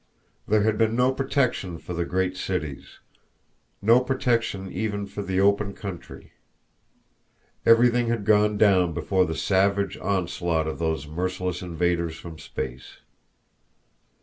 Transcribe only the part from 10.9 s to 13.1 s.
merciless invaders from space.